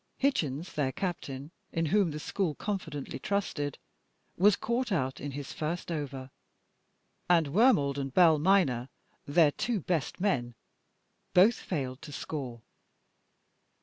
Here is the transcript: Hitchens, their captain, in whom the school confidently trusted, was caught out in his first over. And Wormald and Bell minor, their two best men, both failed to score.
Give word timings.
Hitchens, 0.17 0.73
their 0.73 0.91
captain, 0.91 1.51
in 1.71 1.85
whom 1.85 2.09
the 2.09 2.17
school 2.19 2.55
confidently 2.55 3.19
trusted, 3.19 3.77
was 4.35 4.55
caught 4.55 4.91
out 4.91 5.21
in 5.21 5.29
his 5.33 5.53
first 5.53 5.91
over. 5.91 6.31
And 7.29 7.49
Wormald 7.53 7.99
and 7.99 8.11
Bell 8.11 8.39
minor, 8.39 8.89
their 9.27 9.51
two 9.51 9.79
best 9.81 10.19
men, 10.19 10.55
both 11.35 11.53
failed 11.57 12.01
to 12.01 12.11
score. 12.11 12.63